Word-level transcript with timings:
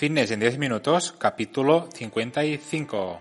Fitness 0.00 0.30
en 0.30 0.40
10 0.40 0.56
minutos, 0.56 1.12
capítulo 1.18 1.86
55. 1.92 3.20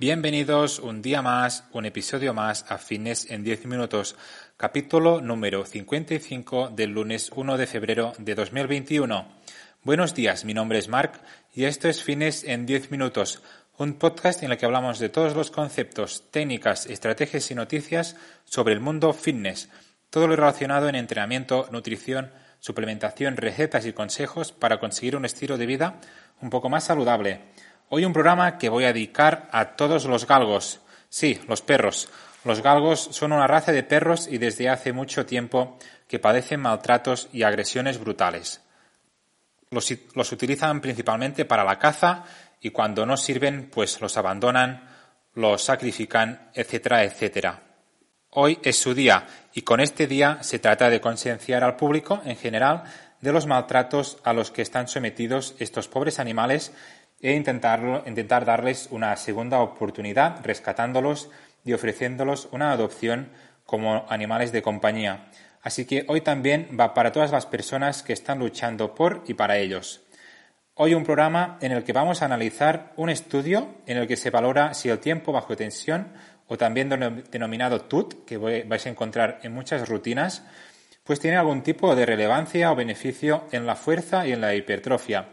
Bienvenidos 0.00 0.80
un 0.80 1.02
día 1.02 1.22
más, 1.22 1.68
un 1.70 1.86
episodio 1.86 2.34
más 2.34 2.66
a 2.68 2.78
Fitness 2.78 3.30
en 3.30 3.44
10 3.44 3.66
minutos, 3.66 4.16
capítulo 4.56 5.20
número 5.20 5.64
55 5.64 6.70
del 6.70 6.90
lunes 6.90 7.30
1 7.32 7.56
de 7.56 7.66
febrero 7.68 8.12
de 8.18 8.34
2021. 8.34 9.24
Buenos 9.84 10.12
días, 10.12 10.44
mi 10.44 10.52
nombre 10.52 10.80
es 10.80 10.88
Mark 10.88 11.20
y 11.54 11.66
esto 11.66 11.88
es 11.88 12.02
Fitness 12.02 12.42
en 12.42 12.66
10 12.66 12.90
minutos, 12.90 13.40
un 13.78 13.94
podcast 13.94 14.42
en 14.42 14.50
el 14.50 14.58
que 14.58 14.66
hablamos 14.66 14.98
de 14.98 15.10
todos 15.10 15.36
los 15.36 15.52
conceptos, 15.52 16.24
técnicas, 16.32 16.86
estrategias 16.86 17.48
y 17.52 17.54
noticias 17.54 18.16
sobre 18.44 18.74
el 18.74 18.80
mundo 18.80 19.12
fitness, 19.12 19.68
todo 20.10 20.26
lo 20.26 20.34
relacionado 20.34 20.88
en 20.88 20.96
entrenamiento, 20.96 21.68
nutrición, 21.70 22.32
suplementación, 22.58 23.36
recetas 23.36 23.86
y 23.86 23.92
consejos 23.92 24.50
para 24.50 24.80
conseguir 24.80 25.14
un 25.14 25.24
estilo 25.24 25.56
de 25.56 25.66
vida 25.66 26.00
un 26.40 26.50
poco 26.50 26.68
más 26.68 26.82
saludable. 26.82 27.42
Hoy 27.96 28.04
un 28.04 28.12
programa 28.12 28.58
que 28.58 28.68
voy 28.68 28.86
a 28.86 28.92
dedicar 28.92 29.48
a 29.52 29.76
todos 29.76 30.06
los 30.06 30.26
galgos. 30.26 30.80
Sí, 31.08 31.40
los 31.46 31.62
perros. 31.62 32.08
Los 32.42 32.60
galgos 32.60 32.98
son 32.98 33.32
una 33.32 33.46
raza 33.46 33.70
de 33.70 33.84
perros 33.84 34.26
y 34.26 34.38
desde 34.38 34.68
hace 34.68 34.92
mucho 34.92 35.24
tiempo 35.26 35.78
que 36.08 36.18
padecen 36.18 36.58
maltratos 36.58 37.28
y 37.32 37.44
agresiones 37.44 38.00
brutales. 38.00 38.62
Los, 39.70 39.94
los, 40.14 40.32
utilizan 40.32 40.80
principalmente 40.80 41.44
para 41.44 41.62
la 41.62 41.78
caza 41.78 42.24
y 42.60 42.70
cuando 42.70 43.06
no 43.06 43.16
sirven, 43.16 43.70
pues 43.72 44.00
los 44.00 44.16
abandonan, 44.16 44.88
los 45.34 45.62
sacrifican, 45.62 46.50
etcétera, 46.52 47.04
etcétera. 47.04 47.62
Hoy 48.30 48.58
es 48.64 48.76
su 48.76 48.92
día 48.92 49.24
y 49.52 49.62
con 49.62 49.78
este 49.78 50.08
día 50.08 50.42
se 50.42 50.58
trata 50.58 50.90
de 50.90 51.00
concienciar 51.00 51.62
al 51.62 51.76
público 51.76 52.20
en 52.24 52.34
general 52.34 52.82
de 53.20 53.32
los 53.32 53.46
maltratos 53.46 54.18
a 54.24 54.32
los 54.32 54.50
que 54.50 54.62
están 54.62 54.88
sometidos 54.88 55.54
estos 55.60 55.86
pobres 55.86 56.18
animales 56.18 56.72
e 57.24 57.32
intentar 57.32 58.44
darles 58.44 58.88
una 58.90 59.16
segunda 59.16 59.60
oportunidad 59.60 60.44
rescatándolos 60.44 61.30
y 61.64 61.72
ofreciéndolos 61.72 62.48
una 62.52 62.70
adopción 62.70 63.30
como 63.64 64.04
animales 64.10 64.52
de 64.52 64.60
compañía. 64.60 65.30
Así 65.62 65.86
que 65.86 66.04
hoy 66.08 66.20
también 66.20 66.76
va 66.78 66.92
para 66.92 67.12
todas 67.12 67.32
las 67.32 67.46
personas 67.46 68.02
que 68.02 68.12
están 68.12 68.40
luchando 68.40 68.94
por 68.94 69.24
y 69.26 69.32
para 69.32 69.56
ellos. 69.56 70.02
Hoy 70.74 70.92
un 70.92 71.04
programa 71.04 71.56
en 71.62 71.72
el 71.72 71.82
que 71.82 71.94
vamos 71.94 72.20
a 72.20 72.26
analizar 72.26 72.92
un 72.96 73.08
estudio 73.08 73.74
en 73.86 73.96
el 73.96 74.06
que 74.06 74.18
se 74.18 74.28
valora 74.28 74.74
si 74.74 74.90
el 74.90 74.98
tiempo 74.98 75.32
bajo 75.32 75.56
tensión 75.56 76.12
o 76.46 76.58
también 76.58 76.90
denominado 77.30 77.80
TUT, 77.80 78.26
que 78.26 78.36
vais 78.36 78.84
a 78.84 78.90
encontrar 78.90 79.40
en 79.42 79.54
muchas 79.54 79.88
rutinas, 79.88 80.44
pues 81.04 81.20
tiene 81.20 81.38
algún 81.38 81.62
tipo 81.62 81.96
de 81.96 82.04
relevancia 82.04 82.70
o 82.70 82.76
beneficio 82.76 83.44
en 83.50 83.64
la 83.64 83.76
fuerza 83.76 84.26
y 84.26 84.32
en 84.32 84.42
la 84.42 84.54
hipertrofia 84.54 85.28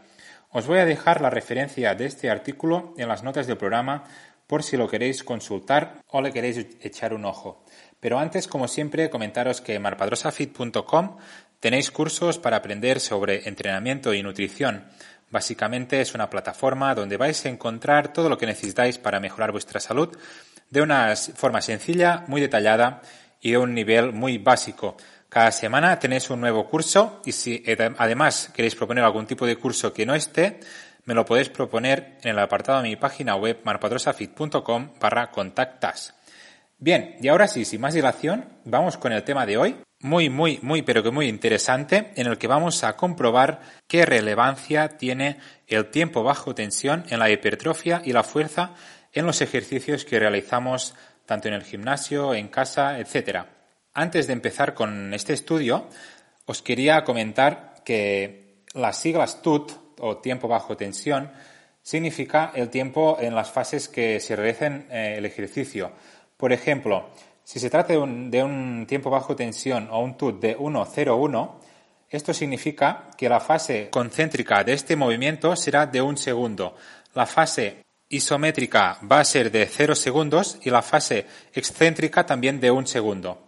os 0.52 0.68
voy 0.68 0.80
a 0.80 0.86
dejar 0.86 1.22
la 1.22 1.30
referencia 1.30 1.96
de 1.96 2.06
este 2.06 2.30
artículo 2.30 2.94
en 2.98 3.08
las 3.08 3.24
notas 3.24 3.48
del 3.48 3.58
programa 3.58 4.04
por 4.48 4.64
si 4.64 4.76
lo 4.76 4.90
queréis 4.90 5.24
consultar 5.24 6.02
o 6.08 6.22
le 6.22 6.34
queréis 6.34 6.58
echar 6.82 7.14
un 7.14 7.24
ojo. 7.24 7.64
Pero 8.02 8.20
antes, 8.20 8.48
como 8.48 8.68
siempre, 8.68 9.10
comentaros 9.10 9.62
que 9.62 9.76
en 9.76 9.82
marpadrosafit.com 9.82 11.18
tenéis 11.62 11.90
cursos 11.92 12.38
para 12.38 12.58
aprender 12.58 13.00
sobre 13.00 13.48
entrenamiento 13.48 14.14
y 14.14 14.22
nutrición. 14.22 14.90
Básicamente 15.30 16.02
es 16.02 16.14
una 16.14 16.30
plataforma 16.30 16.94
donde 16.94 17.16
vais 17.16 17.46
a 17.46 17.50
encontrar 17.50 18.12
todo 18.12 18.28
lo 18.28 18.38
que 18.38 18.46
necesitáis 18.46 18.98
para 18.98 19.22
mejorar 19.22 19.54
vuestra 19.54 19.80
salud 19.80 20.18
de 20.70 20.82
una 20.82 21.16
forma 21.16 21.62
sencilla, 21.62 22.26
muy 22.28 22.42
detallada 22.42 23.02
y 23.40 23.52
de 23.52 23.58
un 23.58 23.74
nivel 23.74 24.12
muy 24.12 24.38
básico. 24.38 24.98
Cada 25.32 25.54
semana 25.54 25.98
tenéis 25.98 26.30
un 26.30 26.42
nuevo 26.42 26.68
curso 26.68 27.22
y 27.24 27.32
si 27.32 27.64
además 27.98 28.52
queréis 28.54 28.76
proponer 28.76 29.06
algún 29.06 29.26
tipo 29.26 29.46
de 29.46 29.56
curso 29.56 29.94
que 29.94 30.06
no 30.06 30.14
esté, 30.14 30.60
me 31.06 31.14
lo 31.14 31.24
podéis 31.24 31.48
proponer 31.48 32.18
en 32.22 32.32
el 32.32 32.40
apartado 32.40 32.82
de 32.82 32.90
mi 32.90 32.98
página 32.98 33.38
web 33.38 33.62
marpadrosafit.com 33.64 34.90
barra 35.00 35.32
contactas. 35.32 36.16
Bien, 36.78 37.16
y 37.22 37.30
ahora 37.30 37.48
sí, 37.48 37.64
sin 37.64 37.80
más 37.80 37.94
dilación, 37.94 38.44
vamos 38.66 38.98
con 38.98 39.14
el 39.14 39.24
tema 39.24 39.46
de 39.46 39.56
hoy. 39.56 39.78
Muy, 40.02 40.30
muy, 40.30 40.60
muy, 40.64 40.82
pero 40.82 41.02
que 41.02 41.12
muy 41.12 41.30
interesante, 41.30 42.12
en 42.18 42.28
el 42.28 42.38
que 42.38 42.48
vamos 42.48 42.84
a 42.84 42.98
comprobar 42.98 43.62
qué 43.88 44.06
relevancia 44.06 44.98
tiene 44.98 45.40
el 45.66 45.92
tiempo 45.92 46.24
bajo 46.24 46.54
tensión 46.54 47.06
en 47.10 47.20
la 47.20 47.30
hipertrofia 47.30 48.02
y 48.04 48.12
la 48.12 48.24
fuerza 48.24 48.74
en 49.14 49.26
los 49.26 49.40
ejercicios 49.40 50.04
que 50.04 50.20
realizamos 50.20 50.94
tanto 51.26 51.48
en 51.48 51.54
el 51.54 51.64
gimnasio, 51.64 52.34
en 52.34 52.50
casa, 52.50 53.00
etcétera. 53.00 53.61
Antes 53.94 54.28
de 54.28 54.34
empezar 54.34 54.74
con 54.74 55.14
este 55.14 55.34
estudio, 55.34 55.88
os 56.46 56.62
quería 56.62 57.04
comentar 57.04 57.84
que 57.84 58.64
las 58.74 58.98
siglas 58.98 59.42
TUT 59.42 59.72
o 60.00 60.18
tiempo 60.18 60.48
bajo 60.48 60.78
tensión 60.78 61.30
significa 61.84 62.54
el 62.56 62.70
tiempo 62.70 63.18
en 63.20 63.36
las 63.36 63.52
fases 63.52 63.90
que 63.90 64.22
se 64.22 64.38
realicen 64.38 64.88
eh, 64.90 65.16
el 65.18 65.26
ejercicio. 65.26 65.92
Por 66.38 66.54
ejemplo, 66.54 67.10
si 67.44 67.60
se 67.60 67.70
trata 67.70 67.92
de 67.92 68.00
un, 68.00 68.86
tiempo 68.88 69.10
bajo 69.10 69.36
tensión 69.36 69.90
o 69.92 70.00
un 70.00 70.16
TUT 70.16 70.40
de 70.40 70.58
1.01, 70.58 71.52
esto 72.10 72.34
significa 72.34 73.10
que 73.18 73.28
la 73.28 73.42
fase 73.42 73.90
concéntrica 73.90 74.64
de 74.64 74.74
este 74.74 74.96
movimiento 74.96 75.54
será 75.58 75.86
de 75.86 76.02
un 76.02 76.18
segundo. 76.18 76.76
La 77.14 77.26
fase 77.26 77.84
isométrica 78.08 79.00
va 79.10 79.20
a 79.20 79.26
ser 79.26 79.52
de 79.52 79.66
0 79.66 79.96
segundos 79.96 80.60
y 80.62 80.70
la 80.70 80.82
fase 80.82 81.26
excéntrica 81.54 82.26
también 82.26 82.62
de 82.62 82.72
un 82.72 82.88
segundo. 82.88 83.48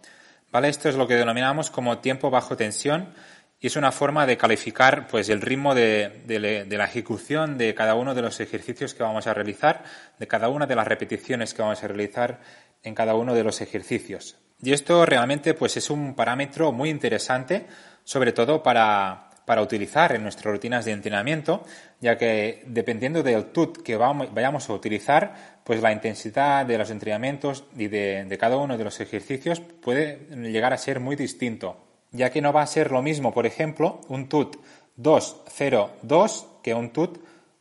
Esto 0.62 0.88
es 0.88 0.94
lo 0.94 1.08
que 1.08 1.16
denominamos 1.16 1.68
como 1.68 1.98
tiempo 1.98 2.30
bajo 2.30 2.56
tensión 2.56 3.12
y 3.58 3.66
es 3.66 3.74
una 3.74 3.90
forma 3.90 4.24
de 4.24 4.36
calificar 4.36 5.08
pues, 5.08 5.28
el 5.28 5.40
ritmo 5.40 5.74
de, 5.74 6.22
la 6.70 6.84
ejecución 6.84 7.58
de 7.58 7.74
cada 7.74 7.96
uno 7.96 8.14
de 8.14 8.22
los 8.22 8.38
ejercicios 8.38 8.94
que 8.94 9.02
vamos 9.02 9.26
a 9.26 9.34
realizar, 9.34 9.82
de 10.18 10.28
cada 10.28 10.48
una 10.48 10.66
de 10.66 10.76
las 10.76 10.86
repeticiones 10.86 11.54
que 11.54 11.62
vamos 11.62 11.82
a 11.82 11.88
realizar 11.88 12.40
en 12.84 12.94
cada 12.94 13.14
uno 13.14 13.34
de 13.34 13.42
los 13.42 13.60
ejercicios. 13.60 14.36
Y 14.62 14.72
esto 14.72 15.04
realmente 15.04 15.54
pues, 15.54 15.76
es 15.76 15.90
un 15.90 16.14
parámetro 16.14 16.70
muy 16.70 16.88
interesante, 16.88 17.66
sobre 18.04 18.32
todo 18.32 18.62
para, 18.62 19.23
para 19.44 19.62
utilizar 19.62 20.14
en 20.14 20.22
nuestras 20.22 20.52
rutinas 20.52 20.84
de 20.84 20.92
entrenamiento, 20.92 21.64
ya 22.00 22.16
que 22.16 22.62
dependiendo 22.66 23.22
del 23.22 23.46
TUT 23.46 23.82
que 23.82 23.96
vayamos 23.96 24.68
a 24.68 24.72
utilizar, 24.72 25.60
pues 25.64 25.82
la 25.82 25.92
intensidad 25.92 26.66
de 26.66 26.78
los 26.78 26.90
entrenamientos 26.90 27.64
y 27.76 27.88
de, 27.88 28.36
cada 28.38 28.56
uno 28.56 28.78
de 28.78 28.84
los 28.84 29.00
ejercicios 29.00 29.60
puede 29.60 30.26
llegar 30.50 30.72
a 30.72 30.78
ser 30.78 31.00
muy 31.00 31.16
distinto, 31.16 31.76
ya 32.10 32.30
que 32.30 32.40
no 32.40 32.52
va 32.52 32.62
a 32.62 32.66
ser 32.66 32.90
lo 32.90 33.02
mismo, 33.02 33.32
por 33.32 33.46
ejemplo, 33.46 34.00
un 34.08 34.28
TUT 34.28 34.56
2-0-2 34.98 36.46
que 36.62 36.74
un 36.74 36.90
TUT 36.90 37.18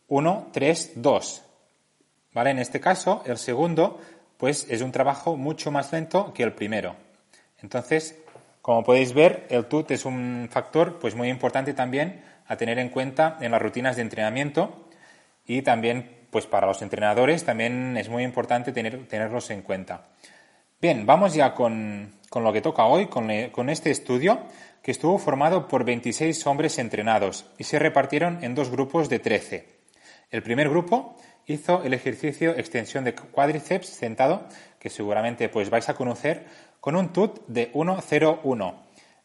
1-3-2. 0.09 1.41
¿Vale? 2.33 2.49
En 2.49 2.59
este 2.59 2.79
caso, 2.79 3.21
el 3.25 3.37
segundo, 3.37 3.99
pues 4.37 4.65
es 4.69 4.81
un 4.81 4.91
trabajo 4.91 5.37
mucho 5.37 5.69
más 5.69 5.91
lento 5.91 6.33
que 6.33 6.43
el 6.43 6.53
primero. 6.53 6.95
Entonces, 7.61 8.22
como 8.63 8.81
podéis 8.81 9.13
ver, 9.13 9.45
el 9.49 9.65
TUT 9.65 9.91
es 9.91 10.05
un 10.05 10.47
factor 10.49 10.97
pues, 10.97 11.15
muy 11.15 11.27
importante 11.27 11.73
también 11.73 12.23
a 12.47 12.55
tener 12.55 12.79
en 12.79 12.87
cuenta 12.87 13.37
en 13.41 13.51
las 13.51 13.61
rutinas 13.61 13.97
de 13.97 14.03
entrenamiento 14.03 14.87
y 15.45 15.63
también 15.63 16.27
pues, 16.31 16.47
para 16.47 16.65
los 16.65 16.81
entrenadores 16.81 17.43
también 17.43 17.97
es 17.97 18.07
muy 18.07 18.23
importante 18.23 18.71
tener, 18.71 19.05
tenerlos 19.09 19.49
en 19.49 19.63
cuenta. 19.63 20.05
Bien, 20.79 21.05
vamos 21.05 21.33
ya 21.33 21.53
con, 21.53 22.13
lo 22.33 22.53
que 22.53 22.61
toca 22.61 22.85
hoy, 22.85 23.07
con, 23.07 23.29
con 23.51 23.69
este 23.69 23.91
estudio 23.91 24.39
que 24.81 24.91
estuvo 24.91 25.17
formado 25.17 25.67
por 25.67 25.83
26 25.83 26.47
hombres 26.47 26.79
entrenados 26.79 27.45
y 27.57 27.65
se 27.65 27.79
repartieron 27.79 28.41
en 28.45 28.55
dos 28.55 28.69
grupos 28.69 29.09
de 29.09 29.19
13. 29.19 29.67
El 30.31 30.41
primer 30.41 30.69
grupo 30.69 31.17
hizo 31.47 31.83
el 31.83 31.93
ejercicio 31.93 32.51
extensión 32.51 33.03
de 33.03 33.13
cuádriceps 33.13 33.87
sentado, 33.87 34.47
que 34.79 34.89
seguramente 34.89 35.49
pues 35.49 35.69
vais 35.69 35.89
a 35.89 35.95
conocer, 35.95 36.45
con 36.83 36.97
un 36.97 37.13
TUT 37.13 37.47
de 37.47 37.71
1.01. 37.71 38.73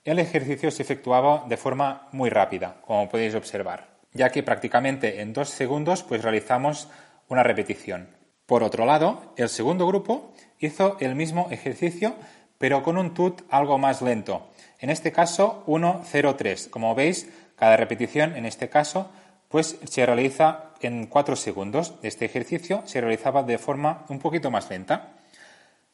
El 0.05 0.21
ejercicio 0.21 0.71
se 0.71 0.81
efectuaba 0.81 1.45
de 1.49 1.57
forma 1.57 2.07
muy 2.13 2.31
rápida, 2.31 2.77
como 2.83 3.09
podéis 3.09 3.35
observar, 3.35 3.99
ya 4.13 4.31
que 4.31 4.45
prácticamente 4.45 5.23
en 5.23 5.33
dos 5.33 5.49
segundos 5.49 6.05
pues 6.05 6.23
realizamos 6.23 6.87
una 7.27 7.43
repetición. 7.43 8.11
Por 8.47 8.63
otro 8.63 8.87
lado, 8.87 9.35
el 9.37 9.49
segundo 9.49 9.89
grupo 9.89 10.33
hizo 10.61 10.99
el 11.01 11.17
mismo 11.17 11.49
ejercicio, 11.51 12.15
pero 12.59 12.85
con 12.85 12.97
un 12.97 13.13
TUT 13.13 13.43
algo 13.51 13.77
más 13.77 14.03
lento. 14.03 14.47
En 14.79 14.89
este 14.89 15.11
caso, 15.11 15.65
1.03. 15.67 16.71
Como 16.71 16.95
veis, 16.95 17.29
cada 17.57 17.77
repetición 17.77 18.37
en 18.37 18.47
este 18.47 18.69
caso 18.69 19.11
pues 19.49 19.81
se 19.83 20.07
realiza 20.07 20.75
en 20.81 21.07
cuatro 21.07 21.35
segundos. 21.35 21.95
Este 22.05 22.25
ejercicio 22.25 22.83
se 22.85 23.01
realizaba 23.01 23.43
de 23.43 23.59
forma 23.59 24.05
un 24.11 24.21
poquito 24.21 24.49
más 24.49 24.71
lenta. 24.71 25.18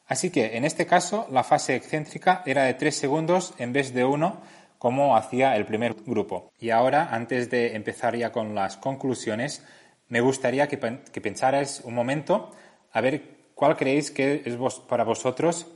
Así 0.06 0.30
que 0.30 0.56
en 0.56 0.64
este 0.64 0.86
caso 0.86 1.26
la 1.30 1.44
fase 1.44 1.74
excéntrica 1.76 2.42
era 2.46 2.64
de 2.64 2.74
3 2.74 2.94
segundos 2.94 3.54
en 3.58 3.72
vez 3.72 3.94
de 3.94 4.04
1, 4.04 4.40
como 4.78 5.16
hacía 5.16 5.56
el 5.56 5.64
primer 5.64 5.94
grupo. 5.94 6.52
Y 6.58 6.70
ahora, 6.70 7.08
antes 7.10 7.48
de 7.48 7.74
empezar 7.74 8.16
ya 8.16 8.32
con 8.32 8.54
las 8.54 8.76
conclusiones, 8.76 9.64
me 10.08 10.20
gustaría 10.20 10.68
que, 10.68 10.78
que 11.10 11.20
pensarais 11.20 11.80
un 11.84 11.94
momento 11.94 12.50
a 12.92 13.00
ver 13.00 13.22
cuál 13.54 13.76
creéis 13.76 14.10
que 14.10 14.42
es 14.44 14.56
para 14.86 15.04
vosotros 15.04 15.66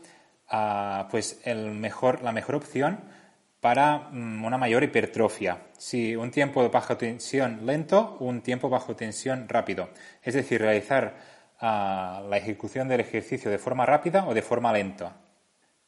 ah, 0.49 1.09
pues 1.11 1.41
el 1.45 1.71
mejor, 1.71 2.23
la 2.23 2.33
mejor 2.33 2.57
opción 2.57 3.01
para 3.61 4.11
mm, 4.11 4.45
una 4.45 4.59
mayor 4.59 4.83
hipertrofia. 4.83 5.63
Si 5.79 6.15
un 6.15 6.31
tiempo 6.31 6.63
de 6.63 6.69
baja 6.69 6.99
tensión 6.99 7.67
lento, 7.67 8.17
un 8.21 8.43
tiempo 8.43 8.69
bajo 8.69 8.95
tensión 8.95 9.49
rápido. 9.49 9.89
Es 10.23 10.35
decir, 10.35 10.61
realizar 10.61 11.17
ah, 11.61 12.23
la 12.29 12.37
ejecución 12.37 12.89
del 12.89 13.01
ejercicio 13.01 13.51
de 13.51 13.59
forma 13.59 13.87
rápida 13.87 14.27
o 14.27 14.35
de 14.35 14.43
forma 14.43 14.73
lenta. 14.73 15.17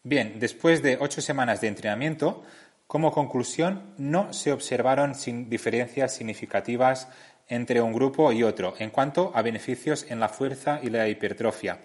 Bien, 0.03 0.39
después 0.39 0.83
de 0.83 0.97
ocho 1.01 1.21
semanas 1.21 1.61
de 1.61 1.69
entrenamiento, 1.69 2.43
como 2.87 3.13
conclusión, 3.13 3.95
no 3.99 4.33
se 4.33 4.51
observaron 4.51 5.13
diferencias 5.49 6.15
significativas 6.15 7.09
entre 7.49 7.83
un 7.83 7.93
grupo 7.93 8.33
y 8.33 8.43
otro 8.43 8.75
en 8.79 8.91
cuanto 8.91 9.33
a 9.35 9.43
beneficios 9.43 10.07
en 10.09 10.21
la 10.21 10.29
fuerza 10.29 10.81
y 10.83 10.91
la 10.91 11.07
hipertrofia. 11.09 11.79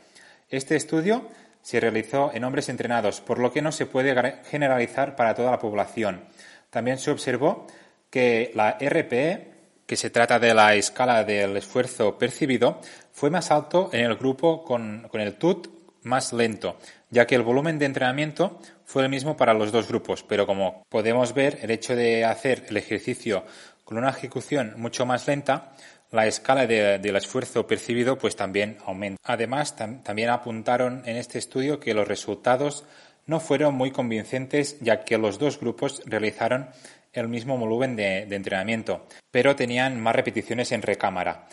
Este 0.50 0.76
estudio 0.76 1.28
se 1.62 1.80
realizó 1.80 2.32
en 2.34 2.44
hombres 2.44 2.70
entrenados, 2.70 3.22
por 3.22 3.40
lo 3.40 3.52
que 3.52 3.62
no 3.62 3.72
se 3.72 3.88
puede 3.88 4.16
generalizar 4.46 5.16
para 5.16 5.34
toda 5.34 5.52
la 5.52 5.60
población. 5.60 6.24
También 6.70 7.00
se 7.00 7.12
observó 7.12 7.66
que 8.10 8.52
la 8.54 8.78
RPE, 8.80 9.52
que 9.86 9.98
se 9.98 10.10
trata 10.10 10.40
de 10.40 10.54
la 10.54 10.76
escala 10.76 11.24
del 11.24 11.58
esfuerzo 11.58 12.18
percibido, 12.18 12.80
fue 13.16 13.30
más 13.30 13.50
alto 13.50 13.90
en 13.94 14.04
el 14.04 14.18
grupo 14.18 14.62
con, 14.66 15.10
el 15.14 15.36
TUT 15.36 15.70
más 16.04 16.34
lento, 16.34 16.78
ya 17.10 17.26
que 17.26 17.36
el 17.36 17.44
volumen 17.44 17.80
de 17.80 17.86
entrenamiento 17.86 18.60
fue 18.84 19.04
el 19.04 19.10
mismo 19.10 19.38
para 19.38 19.54
los 19.54 19.72
dos 19.72 19.88
grupos, 19.88 20.22
pero 20.22 20.46
como 20.46 20.84
podemos 20.90 21.34
ver, 21.34 21.60
el 21.62 21.72
hecho 21.72 21.96
de 21.96 22.26
hacer 22.26 22.66
el 22.68 22.76
ejercicio 22.76 23.46
con 23.86 23.98
una 23.98 24.10
ejecución 24.10 24.74
mucho 24.76 25.06
más 25.06 25.28
lenta 25.28 25.72
la 26.12 26.28
escala 26.28 26.68
del 26.68 27.16
esfuerzo 27.16 27.66
percibido 27.66 28.18
pues 28.18 28.36
también 28.36 28.78
aumenta. 28.86 29.22
Además, 29.24 29.78
también 29.78 30.30
apuntaron 30.30 31.02
en 31.06 31.16
este 31.16 31.40
estudio 31.40 31.80
que 31.80 31.94
los 31.94 32.08
resultados 32.08 32.84
no 33.28 33.40
fueron 33.40 33.76
muy 33.76 33.92
convincentes 33.92 34.78
ya 34.82 35.06
que 35.06 35.18
los 35.18 35.40
dos 35.40 35.58
grupos 35.58 36.02
realizaron 36.06 36.70
el 37.14 37.30
mismo 37.30 37.58
volumen 37.58 37.96
de, 37.96 38.24
entrenamiento, 38.24 39.08
pero 39.32 39.56
tenían 39.56 40.02
más 40.02 40.16
repeticiones 40.16 40.72
en 40.74 40.82
recámara, 40.82 41.48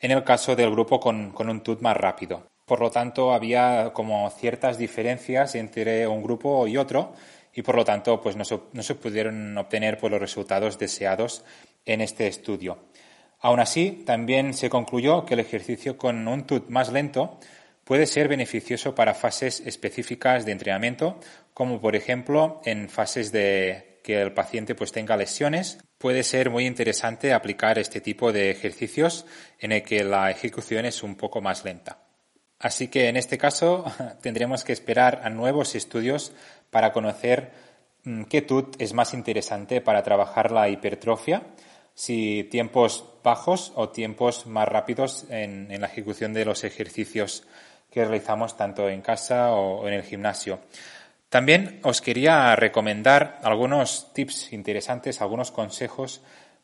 en 0.00 0.10
el 0.10 0.24
caso 0.24 0.54
del 0.54 0.70
grupo 0.70 1.00
con, 1.00 1.34
un 1.38 1.60
TUT 1.62 1.80
más 1.80 1.96
rápido. 1.96 2.46
Por 2.64 2.80
lo 2.80 2.90
tanto, 2.90 3.32
había 3.32 3.92
como 3.92 4.28
ciertas 4.30 4.78
diferencias 4.78 5.54
entre 5.54 6.06
un 6.06 6.22
grupo 6.22 6.66
y 6.66 6.76
otro 6.76 7.14
y 7.54 7.62
por 7.62 7.76
lo 7.76 7.84
tanto 7.84 8.20
pues 8.20 8.36
no 8.36 8.44
se, 8.44 8.94
pudieron 8.94 9.56
obtener 9.56 9.98
pues, 9.98 10.10
los 10.10 10.20
resultados 10.20 10.78
deseados 10.78 11.44
en 11.84 12.00
este 12.00 12.26
estudio. 12.26 12.78
Aún 13.40 13.60
así, 13.60 14.02
también 14.04 14.52
se 14.52 14.68
concluyó 14.68 15.24
que 15.24 15.34
el 15.34 15.40
ejercicio 15.40 15.96
con 15.96 16.26
un 16.28 16.44
TUT 16.44 16.68
más 16.68 16.92
lento 16.92 17.38
puede 17.84 18.06
ser 18.06 18.28
beneficioso 18.28 18.94
para 18.94 19.14
fases 19.14 19.60
específicas 19.60 20.44
de 20.44 20.52
entrenamiento, 20.52 21.18
como 21.54 21.80
por 21.80 21.96
ejemplo 21.96 22.60
en 22.64 22.88
fases 22.88 23.32
de 23.32 24.00
que 24.02 24.20
el 24.20 24.32
paciente 24.32 24.74
pues 24.74 24.92
tenga 24.92 25.16
lesiones. 25.16 25.78
Puede 25.98 26.22
ser 26.22 26.48
muy 26.48 26.64
interesante 26.64 27.32
aplicar 27.32 27.78
este 27.78 28.00
tipo 28.00 28.32
de 28.32 28.50
ejercicios 28.50 29.26
en 29.58 29.72
el 29.72 29.82
que 29.82 30.04
la 30.04 30.30
ejecución 30.30 30.84
es 30.84 31.02
un 31.02 31.16
poco 31.16 31.40
más 31.40 31.64
lenta. 31.64 31.98
Así 32.60 32.88
que 32.88 33.08
en 33.08 33.16
este 33.16 33.36
caso 33.36 33.84
tendremos 34.22 34.62
que 34.62 34.72
esperar 34.72 35.22
a 35.24 35.30
nuevos 35.30 35.74
estudios 35.74 36.32
para 36.70 36.92
conocer 36.92 37.50
mm, 38.04 38.24
qué 38.24 38.42
TUT 38.42 38.80
es 38.80 38.92
más 38.94 39.12
interesante 39.12 39.80
para 39.80 40.02
trabajar 40.02 40.52
la 40.52 40.68
hipertrofia 40.68 41.42
si 41.94 42.44
tiempos 42.44 43.04
bajos 43.24 43.72
o 43.74 43.88
tiempos 43.88 44.46
más 44.46 44.68
rápidos 44.68 45.26
en, 45.30 45.68
la 45.80 45.88
ejecución 45.88 46.32
de 46.32 46.44
los 46.44 46.62
ejercicios 46.62 47.42
que 47.90 48.04
realizamos 48.04 48.56
tanto 48.56 48.88
en 48.88 49.02
casa 49.02 49.50
o 49.50 49.88
en 49.88 49.94
el 49.94 50.04
gimnasio. 50.04 50.60
También 51.28 51.80
os 51.82 52.00
quería 52.00 52.56
recomendar 52.56 53.38
algunos 53.42 54.12
tips 54.14 54.52
interesantes, 54.52 55.20
algunos 55.20 55.50
consejos 55.50 56.22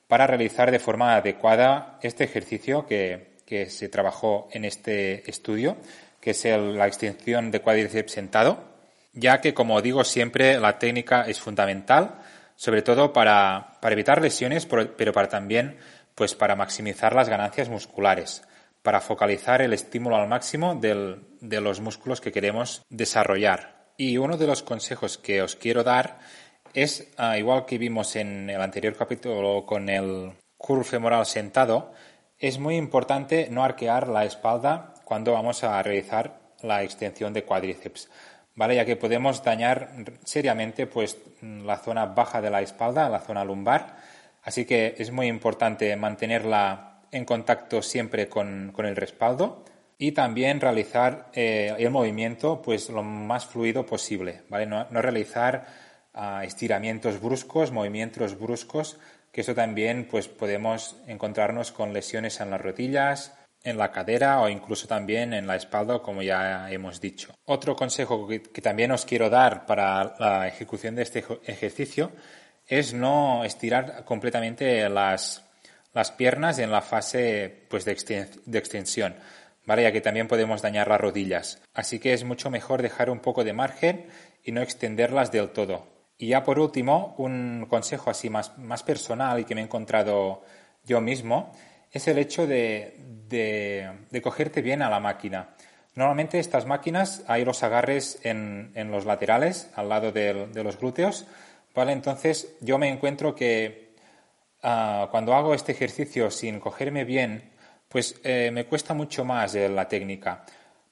para 0.09 0.27
realizar 0.27 0.71
de 0.71 0.79
forma 0.79 1.17
adecuada 1.17 1.99
este 2.03 2.25
ejercicio 2.25 2.87
que, 2.87 3.35
se 3.69 3.89
trabajó 3.89 4.49
en 4.51 4.65
este 4.65 5.31
estudio, 5.31 5.77
que 6.21 6.31
es 6.31 6.45
la 6.45 6.89
extensión 6.89 7.53
de 7.53 7.61
cuádriceps 7.61 8.11
sentado, 8.11 8.65
ya 9.13 9.41
que, 9.41 9.55
como 9.55 9.81
digo 9.81 10.03
siempre, 10.03 10.59
la 10.59 10.79
técnica 10.81 11.23
es 11.29 11.39
fundamental 11.39 12.17
sobre 12.57 12.83
todo 12.83 13.13
para, 13.13 13.79
evitar 13.83 14.21
lesiones, 14.21 14.67
pero 14.67 15.13
para 15.13 15.29
también 15.29 15.77
pues 16.15 16.35
para 16.35 16.55
maximizar 16.55 17.15
las 17.15 17.29
ganancias 17.29 17.69
musculares, 17.69 18.43
para 18.83 19.01
focalizar 19.01 19.63
el 19.63 19.73
estímulo 19.73 20.17
al 20.17 20.29
máximo 20.29 20.77
de 20.77 21.61
los 21.61 21.81
músculos 21.81 22.21
que 22.21 22.33
queremos 22.33 22.83
desarrollar. 22.89 23.84
Y 23.97 24.19
uno 24.19 24.37
de 24.37 24.47
los 24.47 24.63
consejos 24.63 25.19
que 25.19 25.43
os 25.43 25.57
quiero 25.57 25.85
dar 25.85 26.19
es, 26.73 27.09
ah, 27.17 27.39
igual 27.39 27.65
que 27.67 27.79
vimos 27.79 28.17
en 28.17 28.51
el 28.51 28.61
anterior 28.61 28.97
capítulo 28.97 29.65
con 29.65 29.89
el 29.89 30.33
curl 30.57 30.85
femoral 30.85 31.27
sentado, 31.27 31.93
es 32.39 32.59
muy 32.59 32.77
importante 32.77 33.49
no 33.51 33.63
arquear 33.63 34.09
la 34.09 34.25
espalda 34.25 34.95
cuando 35.05 35.33
vamos 35.33 35.63
a 35.63 35.83
realizar 35.83 36.41
la 36.63 36.83
extensión 36.83 37.33
de 37.33 37.45
cuádriceps. 37.45 38.09
¿vale? 38.55 38.77
Ya 38.77 38.85
que 38.85 38.97
podemos 38.97 39.43
dañar 39.43 39.91
seriamente 40.25 40.87
pues, 40.87 41.19
la 41.41 41.79
zona 41.79 42.07
baja 42.07 42.41
de 42.41 42.51
la 42.51 42.63
espalda, 42.63 43.09
la 43.09 43.21
zona 43.21 43.45
lumbar. 43.45 43.97
Así 44.43 44.65
que 44.65 44.95
es 44.99 45.11
muy 45.11 45.27
importante 45.27 45.95
mantenerla 45.97 47.01
en 47.11 47.25
contacto 47.25 47.83
siempre 47.83 48.29
con, 48.29 48.75
el 48.77 48.97
respaldo 48.97 49.65
y 49.99 50.13
también 50.13 50.61
realizar 50.61 51.31
eh, 51.35 51.75
el 51.79 51.91
movimiento 51.91 52.61
pues 52.63 52.91
lo 52.91 53.03
más 53.03 53.47
fluido 53.47 53.87
posible, 53.87 54.43
¿vale? 54.49 54.67
No, 54.67 54.85
realizar 54.91 55.67
ah, 56.13 56.43
estiramientos 56.45 57.21
bruscos, 57.21 57.71
movimientos 57.71 58.39
bruscos, 58.39 58.99
que 59.33 59.41
eso 59.41 59.55
también 59.55 60.07
pues 60.11 60.29
podemos 60.29 60.97
encontrarnos 61.07 61.73
con 61.73 61.93
lesiones 61.93 62.41
en 62.41 62.51
las 62.51 62.61
rodillas, 62.61 63.35
en 63.65 63.79
la 63.79 63.91
cadera 63.91 64.41
o 64.41 64.49
incluso 64.49 64.87
también 64.87 65.33
en 65.33 65.47
la 65.47 65.57
espalda, 65.57 66.01
como 66.01 66.23
ya 66.23 66.71
hemos 66.71 67.01
dicho. 67.01 67.35
Otro 67.47 67.75
consejo 67.75 68.29
que, 68.29 68.41
también 68.61 68.93
os 68.93 69.07
quiero 69.07 69.31
dar 69.31 69.65
para 69.65 70.15
la 70.19 70.47
ejecución 70.47 70.95
de 70.95 71.03
este 71.03 71.25
ejercicio 71.47 72.13
es 72.67 72.93
no 72.93 73.43
estirar 73.45 74.05
completamente 74.05 74.89
las, 74.89 75.45
las 75.95 76.11
piernas 76.13 76.59
en 76.59 76.71
la 76.71 76.83
fase 76.83 77.65
pues, 77.69 77.85
de, 77.85 77.93
extensión, 77.93 79.15
¿vale? 79.67 79.83
ya 79.83 79.93
que 79.93 80.01
también 80.01 80.29
podemos 80.29 80.63
dañar 80.63 80.89
las 80.89 81.01
rodillas. 81.01 81.63
Así 81.73 81.99
que 81.99 82.13
es 82.13 82.25
mucho 82.25 82.51
mejor 82.51 82.83
dejar 82.83 83.11
un 83.11 83.21
poco 83.21 83.45
de 83.45 83.53
margen 83.53 84.07
y 84.43 84.53
no 84.53 84.63
extenderlas 84.63 85.33
del 85.33 85.51
todo. 85.51 85.87
Y 86.19 86.29
ya 86.29 86.45
por 86.45 86.59
último, 86.59 87.15
un 87.19 87.67
consejo 87.69 88.11
así 88.11 88.31
más, 88.31 88.57
más 88.59 88.83
personal 88.83 89.41
y 89.41 89.45
que 89.45 89.55
me 89.55 89.61
he 89.61 89.65
encontrado 89.65 90.43
yo 90.85 91.01
mismo 91.01 91.53
es 91.95 92.09
el 92.09 92.19
hecho 92.19 92.47
de, 92.47 92.97
de, 93.29 94.21
cogerte 94.23 94.63
bien 94.63 94.83
a 94.83 94.91
la 94.91 95.01
máquina. 95.01 95.51
Normalmente 95.95 96.41
estas 96.41 96.67
máquinas 96.67 97.23
hay 97.29 97.45
los 97.45 97.63
agarres 97.63 98.19
en, 98.25 98.73
en 98.75 98.91
los 98.91 99.05
laterales, 99.05 99.71
al 99.77 99.89
lado 99.89 100.11
de, 100.11 100.49
los 100.53 100.79
glúteos, 100.79 101.27
¿vale? 101.73 101.93
Entonces 101.93 102.57
yo 102.61 102.79
me 102.79 102.89
encuentro 102.89 103.37
que 103.37 103.95
ah, 104.63 105.07
cuando 105.13 105.35
hago 105.35 105.55
este 105.55 105.71
ejercicio 105.71 106.33
sin 106.33 106.59
cogerme 106.59 107.05
bien, 107.05 107.53
pues 107.95 108.21
eh, 108.25 108.51
me 108.53 108.67
cuesta 108.67 108.93
mucho 108.93 109.25
más 109.25 109.55
eh, 109.55 109.69
la 109.69 109.87
técnica. 109.87 110.45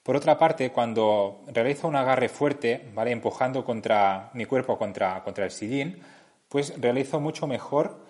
Por 0.05 0.15
otra 0.15 0.39
parte, 0.39 0.71
cuando 0.71 1.43
realizo 1.49 1.89
un 1.89 1.97
agarre 1.97 2.29
fuerte, 2.29 2.91
¿vale? 2.95 3.11
Empujando 3.11 3.65
contra 3.65 4.31
mi 4.35 4.45
cuerpo 4.45 4.79
contra, 4.79 5.21
contra 5.25 5.45
el 5.45 5.51
sillín, 5.51 6.01
pues 6.49 6.81
realizo 6.81 7.19
mucho 7.19 7.49
mejor 7.49 8.07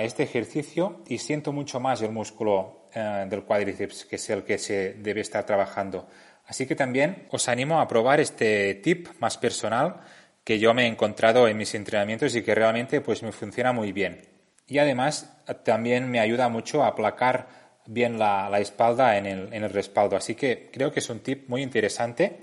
este 0.00 0.22
ejercicio 0.22 1.02
y 1.06 1.18
siento 1.18 1.52
mucho 1.52 1.80
más 1.80 2.00
el 2.00 2.12
músculo 2.12 2.88
eh, 2.94 3.26
del 3.28 3.44
cuádriceps, 3.44 4.06
que 4.06 4.16
es 4.16 4.30
el 4.30 4.42
que 4.42 4.56
se 4.56 4.94
debe 4.94 5.20
estar 5.20 5.44
trabajando. 5.44 6.08
Así 6.46 6.66
que 6.66 6.74
también 6.74 7.28
os 7.30 7.46
animo 7.50 7.78
a 7.78 7.86
probar 7.86 8.20
este 8.20 8.76
tip 8.76 9.08
más 9.20 9.36
personal 9.36 10.00
que 10.42 10.58
yo 10.58 10.72
me 10.72 10.84
he 10.84 10.86
encontrado 10.86 11.46
en 11.46 11.58
mis 11.58 11.74
entrenamientos 11.74 12.34
y 12.34 12.42
que 12.42 12.54
realmente 12.54 13.02
pues 13.02 13.22
me 13.22 13.32
funciona 13.32 13.74
muy 13.74 13.92
bien. 13.92 14.22
Y 14.66 14.78
además 14.78 15.30
también 15.62 16.10
me 16.10 16.20
ayuda 16.20 16.48
mucho 16.48 16.82
a 16.82 16.86
aplacar 16.86 17.63
bien 17.86 18.18
la, 18.18 18.58
espalda 18.58 19.16
en 19.18 19.26
el, 19.26 19.52
en 19.52 19.64
el, 19.64 19.70
respaldo. 19.70 20.16
Así 20.16 20.34
que 20.34 20.70
creo 20.72 20.92
que 20.92 21.00
es 21.00 21.10
un 21.10 21.20
tip 21.20 21.48
muy 21.48 21.62
interesante 21.62 22.38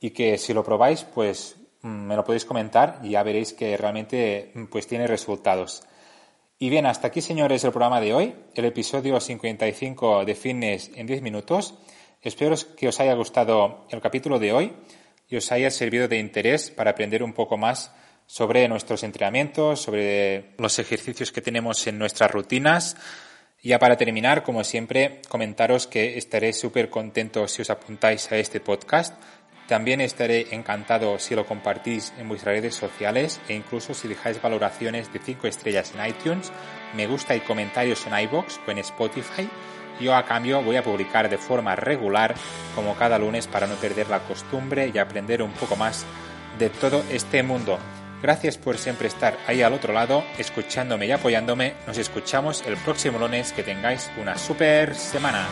y 0.00 0.10
que 0.10 0.38
si 0.38 0.52
lo 0.52 0.64
probáis 0.64 1.04
pues 1.04 1.56
mm, 1.82 1.88
me 1.88 2.16
lo 2.16 2.24
podéis 2.24 2.44
comentar 2.44 3.00
y 3.02 3.10
ya 3.10 3.22
veréis 3.22 3.52
que 3.52 3.76
realmente 3.76 4.52
pues 4.70 4.86
tiene 4.86 5.06
resultados. 5.06 5.82
Y 6.58 6.70
bien, 6.70 6.86
hasta 6.86 7.08
aquí, 7.08 7.20
señores, 7.20 7.64
el 7.64 7.72
programa 7.72 8.00
de 8.00 8.14
hoy, 8.14 8.34
el 8.54 8.64
episodio 8.64 9.18
55 9.18 10.24
de 10.24 10.34
Fitness 10.34 10.90
en 10.94 11.06
10 11.06 11.20
minutos. 11.20 11.74
Espero 12.22 12.54
que 12.76 12.88
os 12.88 13.00
haya 13.00 13.12
gustado 13.14 13.86
el 13.90 14.00
capítulo 14.00 14.38
de 14.38 14.52
hoy 14.52 14.72
y 15.28 15.36
os 15.36 15.50
haya 15.52 15.70
servido 15.70 16.06
de 16.06 16.18
interés 16.18 16.70
para 16.70 16.92
aprender 16.92 17.22
un 17.22 17.32
poco 17.32 17.56
más 17.56 17.92
sobre 18.26 18.68
nuestros 18.68 19.02
entrenamientos, 19.02 19.82
sobre 19.82 20.54
los 20.58 20.78
ejercicios 20.78 21.32
que 21.32 21.42
tenemos 21.42 21.86
en 21.86 21.98
nuestras 21.98 22.30
rutinas. 22.30 22.96
Ya 23.64 23.78
para 23.78 23.96
terminar, 23.96 24.42
como 24.42 24.62
siempre, 24.62 25.22
comentaros 25.30 25.86
que 25.86 26.18
estaré 26.18 26.52
súper 26.52 26.90
contento 26.90 27.48
si 27.48 27.62
os 27.62 27.70
apuntáis 27.70 28.30
a 28.30 28.36
este 28.36 28.60
podcast. 28.60 29.14
También 29.66 30.02
estaré 30.02 30.54
encantado 30.54 31.18
si 31.18 31.34
lo 31.34 31.46
compartís 31.46 32.12
en 32.18 32.28
vuestras 32.28 32.56
redes 32.56 32.74
sociales 32.74 33.40
e 33.48 33.54
incluso 33.54 33.94
si 33.94 34.06
dejáis 34.06 34.42
valoraciones 34.42 35.10
de 35.14 35.18
5 35.18 35.46
estrellas 35.46 35.94
en 35.96 36.06
iTunes, 36.06 36.52
me 36.94 37.06
gusta 37.06 37.34
y 37.34 37.40
comentarios 37.40 38.06
en 38.06 38.18
iBox 38.18 38.60
o 38.66 38.70
en 38.70 38.78
Spotify. 38.78 39.48
Yo 39.98 40.14
a 40.14 40.26
cambio 40.26 40.62
voy 40.62 40.76
a 40.76 40.84
publicar 40.84 41.30
de 41.30 41.38
forma 41.38 41.74
regular 41.74 42.34
como 42.74 42.94
cada 42.96 43.18
lunes 43.18 43.46
para 43.46 43.66
no 43.66 43.76
perder 43.76 44.10
la 44.10 44.20
costumbre 44.24 44.92
y 44.92 44.98
aprender 44.98 45.42
un 45.42 45.52
poco 45.52 45.74
más 45.74 46.04
de 46.58 46.68
todo 46.68 47.02
este 47.10 47.42
mundo. 47.42 47.78
Gracias 48.24 48.56
por 48.56 48.78
siempre 48.78 49.06
estar 49.06 49.36
ahí 49.46 49.60
al 49.60 49.74
otro 49.74 49.92
lado, 49.92 50.24
escuchándome 50.38 51.04
y 51.06 51.12
apoyándome. 51.12 51.74
Nos 51.86 51.98
escuchamos 51.98 52.64
el 52.66 52.78
próximo 52.78 53.18
lunes. 53.18 53.52
Que 53.52 53.62
tengáis 53.62 54.10
una 54.18 54.38
super 54.38 54.94
semana. 54.94 55.46